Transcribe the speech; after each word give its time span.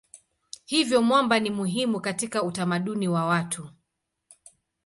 Hivyo 0.65 1.01
mwamba 1.01 1.39
ni 1.39 1.49
muhimu 1.49 1.99
katika 2.01 2.43
utamaduni 2.43 3.07
wa 3.07 3.25
watu. 3.25 3.69